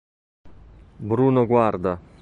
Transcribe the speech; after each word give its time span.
Bruno 0.97 1.45
Guarda 1.45 1.93